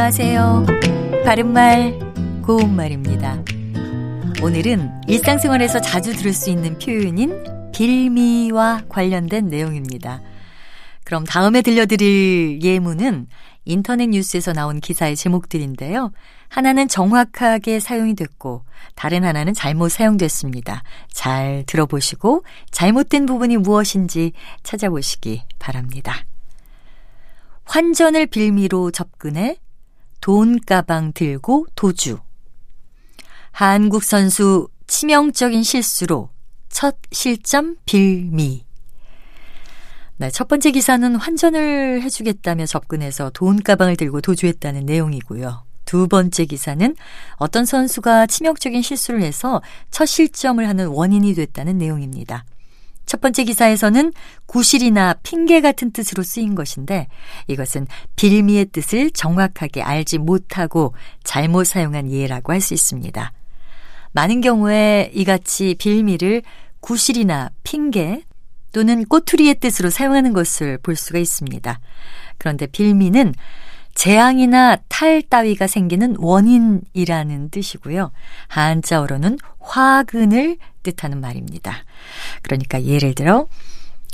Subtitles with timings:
[0.00, 0.64] 안녕하세요.
[1.24, 1.98] 바른말,
[2.46, 3.42] 고운말입니다.
[4.40, 10.22] 오늘은 일상생활에서 자주 들을 수 있는 표현인 빌미와 관련된 내용입니다.
[11.02, 13.26] 그럼 다음에 들려드릴 예문은
[13.64, 16.12] 인터넷 뉴스에서 나온 기사의 제목들인데요.
[16.48, 18.62] 하나는 정확하게 사용이 됐고,
[18.94, 20.84] 다른 하나는 잘못 사용됐습니다.
[21.10, 24.30] 잘 들어보시고, 잘못된 부분이 무엇인지
[24.62, 26.24] 찾아보시기 바랍니다.
[27.64, 29.56] 환전을 빌미로 접근해
[30.20, 32.18] 돈 가방 들고 도주.
[33.50, 36.30] 한국 선수 치명적인 실수로
[36.68, 38.64] 첫 실점 빌미.
[40.16, 45.64] 네, 첫 번째 기사는 환전을 해주겠다며 접근해서 돈 가방을 들고 도주했다는 내용이고요.
[45.84, 46.96] 두 번째 기사는
[47.36, 52.44] 어떤 선수가 치명적인 실수를 해서 첫 실점을 하는 원인이 됐다는 내용입니다.
[53.08, 54.12] 첫 번째 기사에서는
[54.44, 57.08] 구실이나 핑계 같은 뜻으로 쓰인 것인데
[57.46, 63.32] 이것은 빌미의 뜻을 정확하게 알지 못하고 잘못 사용한 예라고 할 수 있습니다.
[64.12, 66.42] 많은 경우에 이같이 빌미를
[66.80, 68.22] 구실이나 핑계
[68.72, 71.80] 또는 꼬투리의 뜻으로 사용하는 것을 볼 수가 있습니다.
[72.36, 73.32] 그런데 빌미는
[73.98, 78.12] 재앙이나 탈 따위가 생기는 원인이라는 뜻이고요.
[78.46, 81.84] 한자어로는 화근을 뜻하는 말입니다.
[82.42, 83.48] 그러니까 예를 들어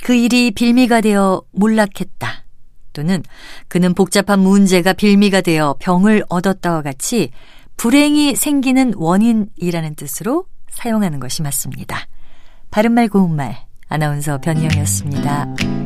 [0.03, 2.45] 그 일이 빌미가 되어 몰락했다.
[2.95, 3.23] 또는
[3.69, 7.31] 그는 복잡한 문제가 빌미가 되어 병을 얻었다와 같이
[7.77, 12.09] 불행이 생기는 원인이라는 뜻으로 사용하는 것이 맞습니다.
[12.71, 15.84] 바른말 고운말 아나운서 변희영이었습니다.